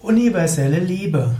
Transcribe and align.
Universelle 0.00 0.78
Liebe. 0.78 1.34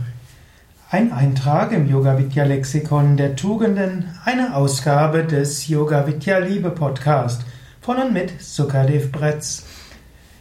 Ein 0.89 1.11
Eintrag 1.13 1.71
im 1.71 1.87
Yoga 1.87 2.17
Vidya 2.17 2.43
Lexikon 2.43 3.15
der 3.15 3.35
Tugenden, 3.35 4.05
eine 4.25 4.55
Ausgabe 4.55 5.23
des 5.23 5.67
Yoga 5.67 6.07
Vidya 6.07 6.39
Liebe 6.39 6.71
Podcast 6.71 7.43
von 7.81 7.97
und 7.97 8.13
mit 8.13 8.41
Sukadev 8.41 9.11
Bretz. 9.11 9.63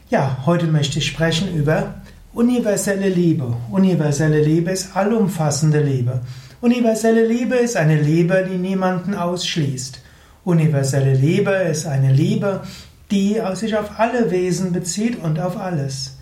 Ja, 0.08 0.38
heute 0.46 0.66
möchte 0.66 0.98
ich 0.98 1.06
sprechen 1.06 1.54
über 1.54 1.96
universelle 2.32 3.10
Liebe. 3.10 3.54
Universelle 3.70 4.42
Liebe 4.42 4.70
ist 4.70 4.96
allumfassende 4.96 5.82
Liebe. 5.82 6.22
Universelle 6.62 7.26
Liebe 7.26 7.56
ist 7.56 7.76
eine 7.76 8.00
Liebe, 8.00 8.48
die 8.50 8.56
niemanden 8.56 9.14
ausschließt. 9.14 10.00
Universelle 10.42 11.12
Liebe 11.12 11.50
ist 11.50 11.86
eine 11.86 12.14
Liebe, 12.14 12.62
die 13.10 13.42
sich 13.54 13.76
auf 13.76 13.98
alle 14.00 14.30
Wesen 14.30 14.72
bezieht 14.72 15.22
und 15.22 15.38
auf 15.38 15.58
alles. 15.58 16.15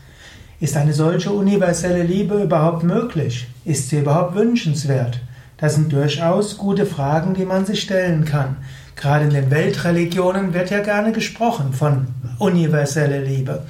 Ist 0.65 0.79
eine 0.79 0.95
solche 0.95 1.31
universelle 1.31 2.05
Liebe 2.05 2.43
überhaupt 2.43 2.85
möglich? 2.85 3.47
Ist 3.67 3.91
sie 3.91 3.99
überhaupt 3.99 4.35
wünschenswert? 4.35 5.21
Das 5.59 5.75
sind 5.75 5.93
durchaus 5.93 6.57
gute 6.57 6.87
Fragen, 6.87 7.35
die 7.35 7.45
man 7.45 7.67
sich 7.67 7.83
stellen 7.83 8.25
kann. 8.25 8.57
Gerade 8.97 9.25
in 9.27 9.35
den 9.35 9.51
Weltreligionen 9.51 10.55
wird 10.55 10.71
ja 10.71 10.81
gerne 10.81 11.13
gesprochen 11.13 11.75
von 11.75 12.07
universeller 12.39 13.21
Liebe. 13.21 13.67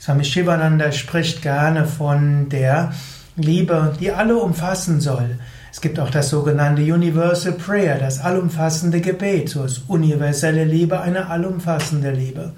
Swami 0.00 0.24
Shivananda 0.24 0.92
spricht 0.92 1.42
gerne 1.42 1.84
von 1.84 2.48
der 2.48 2.94
Liebe, 3.36 3.94
die 4.00 4.10
alle 4.10 4.38
umfassen 4.38 5.02
soll. 5.02 5.38
Es 5.70 5.82
gibt 5.82 6.00
auch 6.00 6.10
das 6.10 6.30
sogenannte 6.30 6.80
Universal 6.80 7.52
Prayer, 7.52 7.98
das 7.98 8.18
allumfassende 8.18 9.02
Gebet. 9.02 9.50
So 9.50 9.64
ist 9.64 9.82
universelle 9.88 10.64
Liebe 10.64 11.02
eine 11.02 11.28
allumfassende 11.28 12.12
Liebe. 12.12 12.54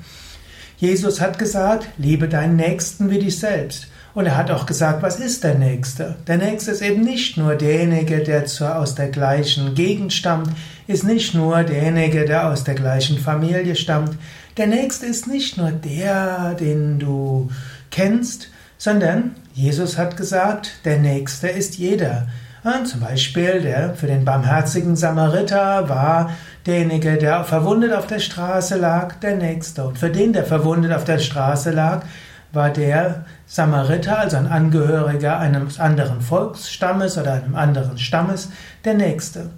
Jesus 0.82 1.20
hat 1.20 1.38
gesagt, 1.38 1.86
liebe 1.96 2.26
deinen 2.26 2.56
Nächsten 2.56 3.08
wie 3.08 3.20
dich 3.20 3.38
selbst. 3.38 3.86
Und 4.14 4.26
er 4.26 4.36
hat 4.36 4.50
auch 4.50 4.66
gesagt, 4.66 5.00
was 5.00 5.20
ist 5.20 5.44
der 5.44 5.54
Nächste? 5.54 6.16
Der 6.26 6.38
Nächste 6.38 6.72
ist 6.72 6.82
eben 6.82 7.02
nicht 7.02 7.36
nur 7.36 7.54
derjenige, 7.54 8.18
der 8.24 8.46
zwar 8.46 8.80
aus 8.80 8.96
der 8.96 9.06
gleichen 9.06 9.76
Gegend 9.76 10.12
stammt, 10.12 10.48
ist 10.88 11.04
nicht 11.04 11.36
nur 11.36 11.62
derjenige, 11.62 12.24
der 12.24 12.50
aus 12.50 12.64
der 12.64 12.74
gleichen 12.74 13.18
Familie 13.18 13.76
stammt. 13.76 14.18
Der 14.56 14.66
Nächste 14.66 15.06
ist 15.06 15.28
nicht 15.28 15.56
nur 15.56 15.70
der, 15.70 16.54
den 16.54 16.98
du 16.98 17.48
kennst, 17.92 18.48
sondern 18.76 19.36
Jesus 19.54 19.96
hat 19.98 20.16
gesagt, 20.16 20.72
der 20.84 20.98
Nächste 20.98 21.46
ist 21.46 21.78
jeder. 21.78 22.26
Zum 22.62 23.00
Beispiel 23.00 23.60
der 23.60 23.94
für 23.94 24.06
den 24.06 24.24
barmherzigen 24.24 24.94
Samariter 24.94 25.88
war 25.88 26.30
derjenige, 26.64 27.16
der 27.16 27.42
verwundet 27.42 27.92
auf 27.92 28.06
der 28.06 28.20
Straße 28.20 28.76
lag, 28.76 29.16
der 29.16 29.36
Nächste. 29.36 29.84
Und 29.84 29.98
für 29.98 30.10
den, 30.10 30.32
der 30.32 30.44
verwundet 30.44 30.92
auf 30.92 31.02
der 31.02 31.18
Straße 31.18 31.72
lag, 31.72 32.04
war 32.52 32.70
der 32.70 33.24
Samariter, 33.46 34.16
also 34.16 34.36
ein 34.36 34.46
Angehöriger 34.46 35.40
eines 35.40 35.80
anderen 35.80 36.20
Volksstammes 36.20 37.18
oder 37.18 37.32
einem 37.32 37.56
anderen 37.56 37.98
Stammes, 37.98 38.50
der 38.84 38.94
Nächste. 38.94 39.50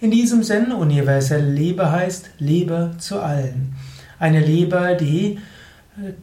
In 0.00 0.10
diesem 0.10 0.42
Sinn, 0.42 0.72
universelle 0.72 1.48
Liebe 1.48 1.90
heißt 1.90 2.30
Liebe 2.38 2.90
zu 2.98 3.22
allen. 3.22 3.76
Eine 4.18 4.40
Liebe, 4.40 4.98
die 5.00 5.38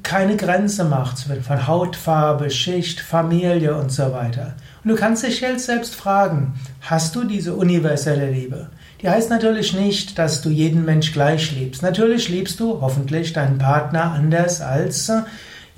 keine 0.01 0.35
Grenze 0.35 0.83
macht 0.83 1.19
von 1.19 1.67
Hautfarbe, 1.67 2.49
Schicht, 2.49 2.99
Familie 2.99 3.75
und 3.75 3.91
so 3.91 4.11
weiter. 4.11 4.55
Und 4.83 4.89
du 4.89 4.95
kannst 4.95 5.23
dich 5.23 5.41
jetzt 5.41 5.67
selbst 5.67 5.95
fragen, 5.95 6.55
hast 6.81 7.15
du 7.15 7.23
diese 7.23 7.53
universelle 7.53 8.31
Liebe? 8.31 8.69
Die 9.01 9.09
heißt 9.09 9.29
natürlich 9.29 9.73
nicht, 9.73 10.17
dass 10.17 10.41
du 10.41 10.49
jeden 10.49 10.85
Mensch 10.85 11.13
gleich 11.13 11.51
liebst. 11.51 11.83
Natürlich 11.83 12.29
liebst 12.29 12.59
du 12.59 12.81
hoffentlich 12.81 13.31
deinen 13.31 13.57
Partner 13.59 14.11
anders 14.11 14.59
als 14.59 15.11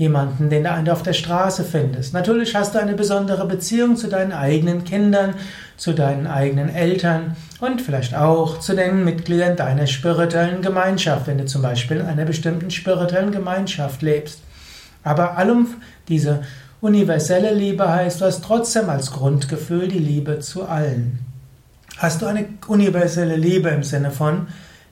jemanden, 0.02 0.49
den 0.49 0.63
du 0.63 0.91
auf 0.91 1.03
der 1.03 1.13
Straße 1.13 1.63
findest. 1.63 2.16
Natürlich 2.16 2.55
hast 2.55 2.73
du 2.73 2.80
eine 2.80 2.94
besondere 2.94 3.45
Beziehung 3.45 3.95
zu 3.95 4.07
deinen 4.07 4.31
eigenen 4.31 4.83
Kindern, 4.83 5.35
zu 5.77 5.94
deinen 5.94 6.25
eigenen 6.25 6.73
Eltern 6.73 7.35
und 7.59 7.83
vielleicht 7.83 8.16
auch 8.16 8.59
zu 8.59 8.75
den 8.75 9.05
Mitgliedern 9.05 9.55
deiner 9.55 9.85
spirituellen 9.85 10.63
Gemeinschaft, 10.63 11.28
wenn 11.28 11.38
du 11.38 11.45
zum 11.45 11.62
Beispiel 11.62 11.97
in 11.97 12.07
einer 12.07 12.25
bestimmten 12.25 12.72
spirituellen 12.72 13.31
Gemeinschaft 13.31 14.01
lebst. 14.01 14.41
Aber 15.03 15.38
allum 15.38 15.67
diese 16.07 16.41
universelle 16.81 17.53
Liebe 17.53 17.88
heißt, 17.88 18.22
du 18.22 18.25
hast 18.25 18.44
trotzdem 18.44 18.89
als 18.89 19.12
Grundgefühl 19.12 19.88
die 19.88 20.00
Liebe 20.00 20.39
zu 20.39 20.66
allen. 20.66 21.19
Hast 21.97 22.23
du 22.23 22.25
eine 22.25 22.45
universelle 22.66 23.35
Liebe 23.35 23.69
im 23.69 23.83
Sinne 23.83 24.09
von 24.09 24.47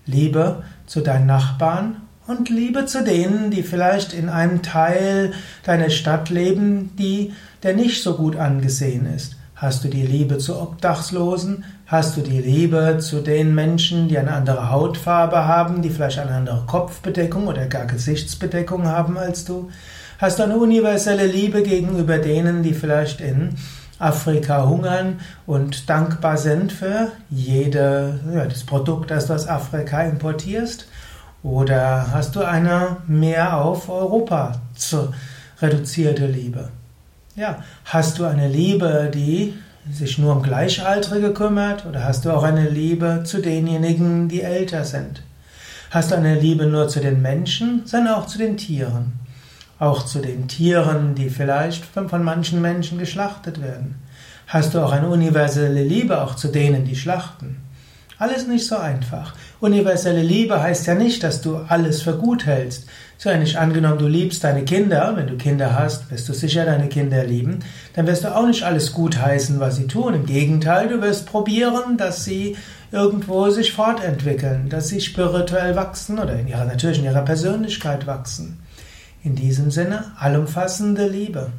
Liebe 0.06 0.62
zu 0.86 1.02
deinen 1.02 1.26
Nachbarn 1.26 2.02
und 2.30 2.48
Liebe 2.48 2.86
zu 2.86 3.04
denen, 3.04 3.50
die 3.50 3.64
vielleicht 3.64 4.14
in 4.14 4.30
einem 4.30 4.62
Teil 4.62 5.34
deiner 5.64 5.90
Stadt 5.90 6.30
leben, 6.30 6.96
die, 6.96 7.34
der 7.64 7.74
nicht 7.74 8.04
so 8.04 8.16
gut 8.16 8.36
angesehen 8.36 9.12
ist. 9.16 9.36
Hast 9.56 9.84
du 9.84 9.88
die 9.88 10.06
Liebe 10.06 10.38
zu 10.38 10.62
Obdachlosen? 10.62 11.64
Hast 11.88 12.16
du 12.18 12.22
die 12.22 12.40
Liebe 12.40 13.00
zu 13.00 13.22
den 13.22 13.56
Menschen, 13.56 14.10
die 14.10 14.20
eine 14.20 14.34
andere 14.34 14.70
Hautfarbe 14.70 15.48
haben, 15.48 15.82
die 15.82 15.90
vielleicht 15.90 16.20
eine 16.20 16.36
andere 16.36 16.66
Kopfbedeckung 16.68 17.48
oder 17.48 17.66
gar 17.66 17.88
Gesichtsbedeckung 17.88 18.86
haben 18.86 19.18
als 19.18 19.44
du? 19.44 19.72
Hast 20.20 20.38
du 20.38 20.44
eine 20.44 20.58
universelle 20.58 21.26
Liebe 21.26 21.64
gegenüber 21.64 22.20
denen, 22.20 22.62
die 22.62 22.76
vielleicht 22.76 23.22
in 23.22 23.56
Afrika 23.98 24.68
hungern 24.70 25.20
und 25.48 25.90
dankbar 25.90 26.38
sind 26.38 26.72
für 26.72 27.12
jede, 27.32 28.20
ja, 28.36 28.46
Produkt, 28.68 29.10
das 29.10 29.26
du 29.26 29.34
aus 29.34 29.48
Afrika 29.48 30.04
importierst? 30.04 30.86
Oder 31.44 32.12
hast 32.12 32.36
du 32.36 32.42
eine 32.42 32.98
mehr 33.08 33.64
auf 33.64 33.90
Europa 33.90 34.60
reduzierte 35.62 36.26
Liebe? 36.28 36.70
Ja, 37.36 37.64
hast 37.86 38.20
du 38.20 38.26
eine 38.26 38.50
Liebe, 38.50 39.10
die 39.14 39.54
sich 39.90 40.18
nur 40.18 40.36
um 40.36 40.44
Gleichaltrige 40.44 41.34
kümmert 41.34 41.86
oder 41.86 42.04
hast 42.04 42.26
du 42.26 42.32
auch 42.32 42.44
eine 42.44 42.70
Liebe 42.70 43.24
zu 43.24 43.42
denjenigen, 43.42 44.28
die 44.28 44.42
älter 44.42 44.84
sind? 44.84 45.24
Hast 45.92 46.12
du 46.12 46.16
eine 46.16 46.40
Liebe 46.40 46.66
nur 46.66 46.90
zu 46.90 47.00
den 47.00 47.22
Menschen, 47.22 47.84
sondern 47.86 48.16
auch 48.16 48.28
zu 48.28 48.38
den 48.38 48.58
Tieren? 48.58 49.14
Auch 49.80 50.06
zu 50.06 50.20
den 50.20 50.50
Tieren, 50.50 51.16
die 51.16 51.30
vielleicht 51.30 51.86
von 51.86 52.24
manchen 52.24 52.62
Menschen 52.62 53.00
geschlachtet 53.00 53.62
werden? 53.62 53.96
Hast 54.48 54.74
du 54.74 54.80
auch 54.80 54.92
eine 54.92 55.08
universelle 55.08 55.84
Liebe 55.84 56.22
auch 56.22 56.36
zu 56.36 56.50
denen, 56.50 56.84
die 56.84 56.98
schlachten? 56.98 57.58
Alles 58.20 58.48
nicht 58.48 58.68
so 58.68 58.76
einfach. 58.76 59.34
Universelle 59.62 60.22
Liebe 60.22 60.62
heißt 60.62 60.86
ja 60.88 60.94
nicht, 60.94 61.24
dass 61.24 61.40
du 61.40 61.56
alles 61.56 62.02
für 62.02 62.18
gut 62.18 62.46
hältst. 62.46 62.86
So 63.18 63.34
nicht 63.34 63.56
angenommen, 63.56 63.98
du 63.98 64.08
liebst 64.08 64.44
deine 64.44 64.66
Kinder, 64.66 65.14
wenn 65.16 65.28
du 65.28 65.38
Kinder 65.38 65.80
hast, 65.80 66.12
wirst 66.12 66.28
du 66.28 66.34
sicher 66.34 66.66
deine 66.66 66.90
Kinder 66.90 67.24
lieben, 67.24 67.60
dann 67.94 68.08
wirst 68.08 68.26
du 68.26 68.36
auch 68.36 68.46
nicht 68.46 68.64
alles 68.64 68.92
gut 68.92 69.18
heißen, 69.18 69.62
was 69.62 69.78
sie 69.78 69.88
tun. 69.88 70.16
Im 70.16 70.26
Gegenteil, 70.26 70.90
du 70.90 71.02
wirst 71.02 71.28
probieren, 71.28 71.96
dass 71.96 72.26
sie 72.26 72.58
irgendwo 72.92 73.50
sich 73.52 73.72
fortentwickeln, 73.72 74.68
dass 74.68 74.90
sie 74.90 75.00
spirituell 75.00 75.78
wachsen 75.78 76.20
oder 76.20 76.38
in 76.38 76.50
ihrer, 76.50 76.66
natürlich 76.66 77.00
in 77.00 77.06
ihrer 77.06 77.24
Persönlichkeit 77.24 78.06
wachsen. 78.06 78.60
In 79.24 79.36
diesem 79.36 79.72
Sinne, 79.72 80.12
allumfassende 80.20 81.08
Liebe. 81.08 81.52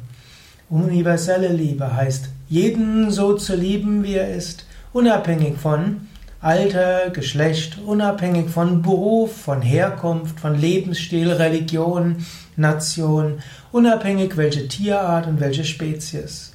Universelle 0.69 1.47
Liebe 1.47 1.95
heißt, 1.95 2.29
jeden 2.49 3.09
so 3.09 3.33
zu 3.33 3.55
lieben, 3.55 4.03
wie 4.03 4.13
er 4.13 4.35
ist, 4.35 4.65
unabhängig 4.93 5.57
von 5.57 6.01
Alter, 6.43 7.11
Geschlecht, 7.11 7.77
unabhängig 7.85 8.49
von 8.49 8.81
Beruf, 8.81 9.43
von 9.43 9.61
Herkunft, 9.61 10.39
von 10.39 10.59
Lebensstil, 10.59 11.31
Religion, 11.31 12.25
Nation, 12.55 13.43
unabhängig 13.71 14.37
welche 14.37 14.67
Tierart 14.67 15.27
und 15.27 15.39
welche 15.39 15.63
Spezies. 15.63 16.53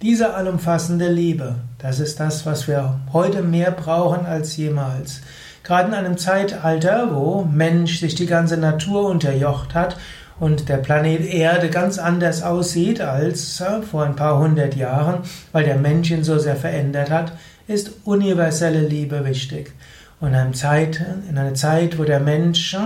Diese 0.00 0.32
allumfassende 0.32 1.12
Liebe, 1.12 1.56
das 1.76 2.00
ist 2.00 2.18
das, 2.20 2.46
was 2.46 2.68
wir 2.68 3.00
heute 3.12 3.42
mehr 3.42 3.70
brauchen 3.70 4.24
als 4.24 4.56
jemals. 4.56 5.20
Gerade 5.62 5.88
in 5.88 5.94
einem 5.94 6.16
Zeitalter, 6.16 7.14
wo 7.14 7.44
Mensch 7.44 8.00
sich 8.00 8.14
die 8.14 8.24
ganze 8.24 8.56
Natur 8.56 9.10
unterjocht 9.10 9.74
hat 9.74 9.98
und 10.40 10.68
der 10.68 10.76
Planet 10.76 11.24
Erde 11.24 11.68
ganz 11.68 11.98
anders 11.98 12.42
aussieht 12.42 13.00
als 13.00 13.60
äh, 13.60 13.82
vor 13.82 14.04
ein 14.04 14.16
paar 14.16 14.38
hundert 14.38 14.76
Jahren, 14.76 15.20
weil 15.52 15.64
der 15.64 15.76
Mensch 15.76 16.10
ihn 16.10 16.24
so 16.24 16.38
sehr 16.38 16.56
verändert 16.56 17.10
hat, 17.10 17.32
ist 17.66 17.92
universelle 18.04 18.86
Liebe 18.86 19.24
wichtig. 19.24 19.72
Und 20.20 20.28
in 20.28 20.34
einer 20.34 20.52
Zeit, 20.52 21.04
in 21.28 21.38
einer 21.38 21.54
Zeit 21.54 21.98
wo 21.98 22.04
der 22.04 22.20
Mensch 22.20 22.76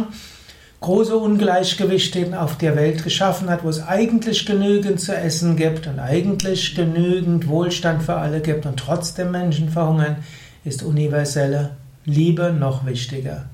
große 0.81 1.17
Ungleichgewichte 1.17 2.39
auf 2.39 2.59
der 2.59 2.77
Welt 2.77 3.05
geschaffen 3.05 3.49
hat, 3.49 3.65
wo 3.65 3.69
es 3.69 3.83
eigentlich 3.87 4.45
genügend 4.45 5.01
zu 5.01 5.15
essen 5.15 5.57
gibt 5.57 5.87
und 5.87 6.01
eigentlich 6.01 6.75
genügend 6.75 7.49
Wohlstand 7.49 8.03
für 8.03 8.17
alle 8.17 8.41
gibt 8.41 8.67
und 8.67 8.79
trotzdem 8.79 9.31
Menschen 9.31 9.71
verhungern, 9.71 10.17
ist 10.65 10.83
universelle 10.83 11.71
Liebe 12.05 12.53
noch 12.53 12.85
wichtiger. 12.85 13.45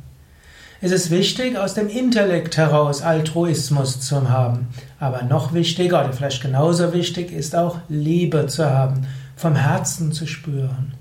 Es 0.81 0.93
ist 0.93 1.11
wichtig, 1.11 1.59
aus 1.59 1.75
dem 1.75 1.89
Intellekt 1.89 2.57
heraus 2.57 3.03
Altruismus 3.03 4.01
zu 4.01 4.31
haben. 4.31 4.69
Aber 5.01 5.23
noch 5.23 5.53
wichtiger 5.53 6.05
oder 6.05 6.13
vielleicht 6.13 6.41
genauso 6.41 6.93
wichtig 6.93 7.33
ist 7.33 7.57
auch 7.57 7.79
Liebe 7.89 8.47
zu 8.47 8.65
haben, 8.65 9.05
vom 9.35 9.57
Herzen 9.57 10.13
zu 10.13 10.29
spüren. 10.29 10.95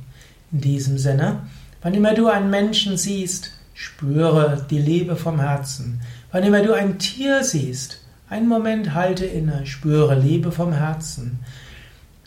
In 0.51 0.61
diesem 0.61 0.97
Sinne, 0.97 1.41
wann 1.83 1.93
immer 1.93 2.15
du 2.15 2.27
einen 2.27 2.49
Menschen 2.49 2.97
siehst, 2.97 3.51
spüre 3.75 4.65
die 4.67 4.79
Liebe 4.79 5.15
vom 5.15 5.39
Herzen. 5.39 6.01
Wann 6.31 6.41
immer 6.41 6.63
du 6.63 6.73
ein 6.73 6.97
Tier 6.97 7.43
siehst, 7.43 7.99
einen 8.31 8.47
Moment 8.47 8.95
halte 8.95 9.27
inne, 9.27 9.67
spüre 9.67 10.15
Liebe 10.15 10.51
vom 10.51 10.73
Herzen. 10.73 11.37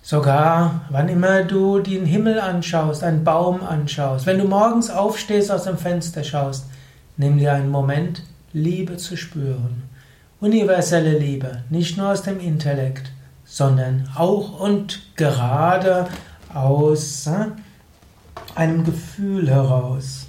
Sogar, 0.03 0.83
wann 0.91 1.09
immer 1.09 1.43
du 1.43 1.81
den 1.81 2.07
Himmel 2.07 2.39
anschaust, 2.39 3.03
einen 3.03 3.25
Baum 3.25 3.61
anschaust, 3.65 4.27
wenn 4.27 4.39
du 4.39 4.45
morgens 4.45 4.89
aufstehst, 4.89 5.51
aus 5.51 5.65
dem 5.65 5.79
Fenster 5.79 6.23
schaust, 6.23 6.67
nimm 7.21 7.37
dir 7.37 7.53
einen 7.53 7.71
Moment, 7.71 8.23
Liebe 8.55 8.97
zu 8.97 9.15
spüren. 9.15 9.83
Universelle 10.41 11.19
Liebe, 11.19 11.65
nicht 11.69 11.99
nur 11.99 12.09
aus 12.09 12.23
dem 12.23 12.41
Intellekt, 12.41 13.13
sondern 13.45 14.09
auch 14.17 14.59
und 14.59 15.03
gerade 15.17 16.09
aus 16.55 17.27
äh, 17.27 17.47
einem 18.55 18.85
Gefühl 18.85 19.51
heraus. 19.51 20.29